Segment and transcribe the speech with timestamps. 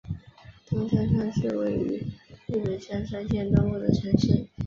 [0.65, 2.11] 东香川市是位于
[2.47, 4.47] 日本香川县东部的城市。